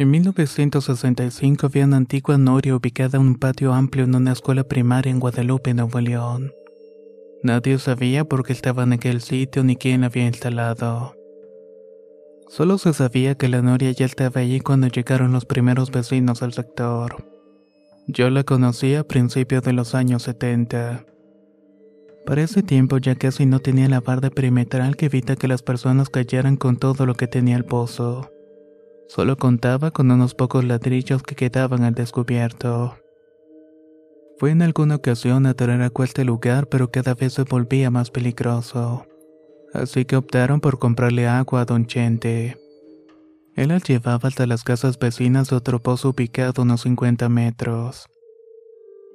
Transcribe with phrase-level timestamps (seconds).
[0.00, 5.12] En 1965 había una antigua noria ubicada en un patio amplio en una escuela primaria
[5.12, 6.54] en Guadalupe, Nuevo León.
[7.42, 11.14] Nadie sabía por qué estaba en aquel sitio ni quién la había instalado.
[12.48, 16.54] Solo se sabía que la noria ya estaba allí cuando llegaron los primeros vecinos del
[16.54, 17.22] sector.
[18.06, 21.04] Yo la conocí a principios de los años 70.
[22.24, 26.08] Para ese tiempo ya casi no tenía la barda perimetral que evita que las personas
[26.08, 28.30] cayeran con todo lo que tenía el pozo.
[29.10, 32.96] Solo contaba con unos pocos ladrillos que quedaban al descubierto.
[34.38, 38.12] Fue en alguna ocasión a traer a este lugar, pero cada vez se volvía más
[38.12, 39.04] peligroso.
[39.74, 42.56] Así que optaron por comprarle agua a Don Chente.
[43.56, 48.06] Él la llevaba hasta las casas vecinas de otro pozo ubicado a unos 50 metros.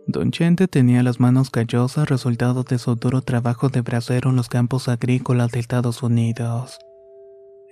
[0.07, 4.49] Don Chente tenía las manos callosas resultado de su duro trabajo de bracero en los
[4.49, 6.79] campos agrícolas de Estados Unidos.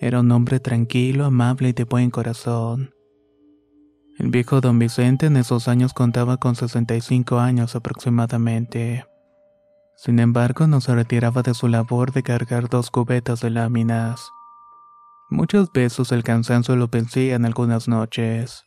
[0.04, 2.94] Era un hombre tranquilo, amable y de buen corazón.
[4.20, 9.06] El viejo don Vicente en esos años contaba con 65 años aproximadamente.
[9.96, 14.30] Sin embargo, no se retiraba de su labor de cargar dos cubetas de láminas.
[15.30, 18.66] Muchas veces el cansancio lo vencía en algunas noches.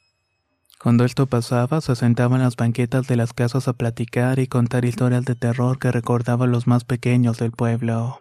[0.82, 4.86] Cuando esto pasaba, se sentaba en las banquetas de las casas a platicar y contar
[4.86, 8.20] historias de terror que recordaban los más pequeños del pueblo.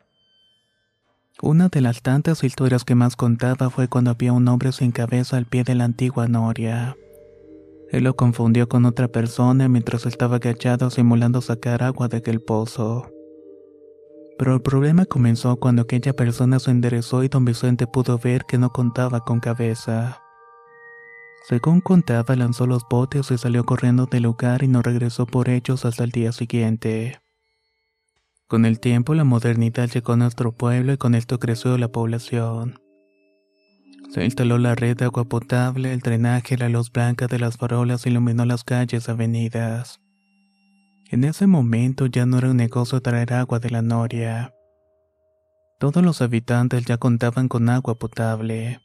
[1.42, 5.36] Una de las tantas historias que más contaba fue cuando había un hombre sin cabeza
[5.36, 6.96] al pie de la antigua noria.
[7.92, 13.12] Él lo confundió con otra persona mientras estaba agachado simulando sacar agua de aquel pozo.
[14.38, 18.58] Pero el problema comenzó cuando aquella persona se enderezó y don Vicente pudo ver que
[18.58, 20.22] no contaba con cabeza.
[21.48, 25.86] Según contaba, lanzó los botes y salió corriendo del lugar y no regresó por ellos
[25.86, 27.20] hasta el día siguiente.
[28.48, 32.80] Con el tiempo la modernidad llegó a nuestro pueblo y con esto creció la población.
[34.12, 38.06] Se instaló la red de agua potable, el drenaje, la luz blanca de las farolas
[38.06, 40.00] iluminó las calles avenidas.
[41.10, 44.54] En ese momento ya no era un negocio traer agua de la noria.
[45.80, 48.80] Todos los habitantes ya contaban con agua potable.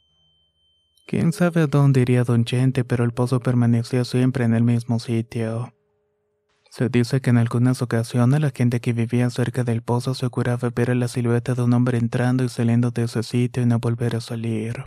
[1.07, 4.99] Quién sabe a dónde iría Don Chente, pero el pozo permanecía siempre en el mismo
[4.99, 5.73] sitio.
[6.71, 10.69] Se dice que en algunas ocasiones la gente que vivía cerca del pozo se curaba
[10.69, 14.15] ver la silueta de un hombre entrando y saliendo de ese sitio y no volver
[14.15, 14.85] a salir.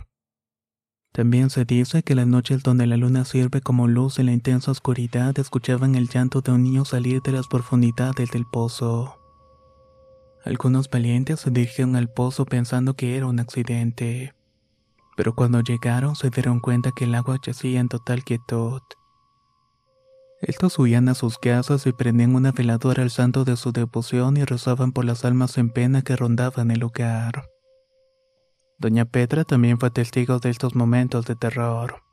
[1.11, 4.71] También se dice que las noches donde la luna sirve como luz en la intensa
[4.71, 9.19] oscuridad escuchaban el llanto de un niño salir de las profundidades del pozo.
[10.43, 14.33] Algunos valientes se dirigieron al pozo pensando que era un accidente,
[15.15, 18.81] pero cuando llegaron se dieron cuenta que el agua yacía en total quietud.
[20.47, 24.43] Estos huían a sus casas y prendían una veladora al santo de su devoción y
[24.43, 27.49] rezaban por las almas en pena que rondaban el lugar.
[28.77, 32.03] Doña Petra también fue testigo de estos momentos de terror.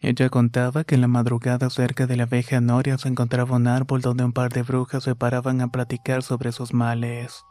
[0.00, 4.00] Ella contaba que en la madrugada cerca de la abeja Noria se encontraba un árbol
[4.00, 7.44] donde un par de brujas se paraban a platicar sobre sus males.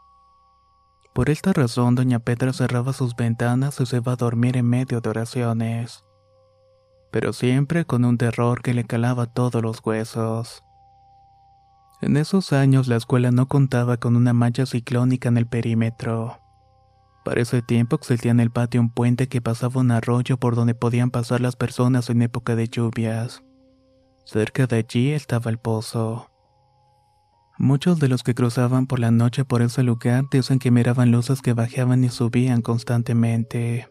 [1.14, 5.00] Por esta razón, doña Petra cerraba sus ventanas y se iba a dormir en medio
[5.00, 6.04] de oraciones
[7.12, 10.64] pero siempre con un terror que le calaba todos los huesos.
[12.00, 16.40] En esos años la escuela no contaba con una malla ciclónica en el perímetro.
[17.24, 20.74] Para ese tiempo existía en el patio un puente que pasaba un arroyo por donde
[20.74, 23.44] podían pasar las personas en época de lluvias.
[24.24, 26.28] Cerca de allí estaba el pozo.
[27.58, 31.42] Muchos de los que cruzaban por la noche por ese lugar dicen que miraban luces
[31.42, 33.88] que bajaban y subían constantemente.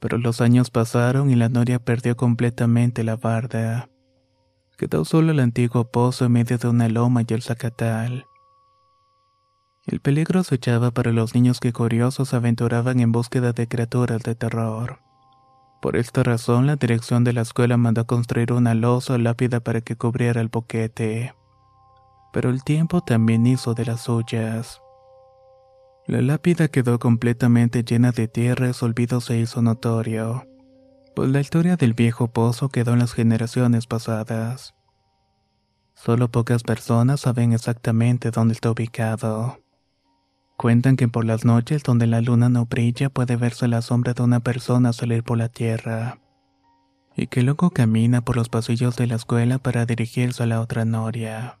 [0.00, 3.88] Pero los años pasaron y la noria perdió completamente la barda.
[4.78, 8.24] Quedó solo el antiguo pozo en medio de una loma y el zacatal.
[9.86, 14.34] El peligro se echaba para los niños que curiosos aventuraban en búsqueda de criaturas de
[14.34, 15.00] terror.
[15.80, 19.96] Por esta razón, la dirección de la escuela mandó construir una losa lápida para que
[19.96, 21.34] cubriera el boquete.
[22.32, 24.80] Pero el tiempo también hizo de las suyas.
[26.10, 30.44] La lápida quedó completamente llena de tierra y su olvido se hizo notorio,
[31.14, 34.74] pues la historia del viejo pozo quedó en las generaciones pasadas.
[35.94, 39.60] Solo pocas personas saben exactamente dónde está ubicado.
[40.56, 44.24] Cuentan que por las noches donde la luna no brilla puede verse la sombra de
[44.24, 46.18] una persona salir por la tierra,
[47.14, 50.84] y que luego camina por los pasillos de la escuela para dirigirse a la otra
[50.84, 51.60] noria.